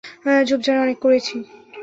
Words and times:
ঝোপঝাড়ে 0.47 0.79
অনেক 0.79 0.97
করেছি। 0.99 1.35